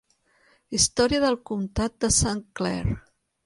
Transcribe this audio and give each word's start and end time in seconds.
Història 0.77 1.21
del 1.25 1.37
comtat 1.51 2.01
de 2.07 2.13
Saint 2.19 2.45
Clair. 2.61 2.85